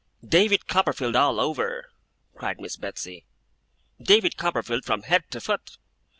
[0.27, 1.91] 'David Copperfield all over!'
[2.33, 3.23] cried Miss Betsey.
[4.01, 5.77] 'David Copperfield from head to foot!